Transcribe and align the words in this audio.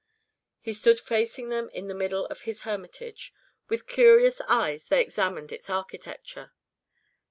He 0.61 0.73
stood 0.73 0.99
facing 0.99 1.49
them 1.49 1.69
in 1.75 1.87
the 1.87 1.93
middle 1.93 2.25
of 2.25 2.41
his 2.41 2.63
hermitage. 2.63 3.31
With 3.69 3.85
curious 3.85 4.41
eyes 4.47 4.85
they 4.85 4.99
examined 4.99 5.51
its 5.51 5.69
architecture. 5.69 6.53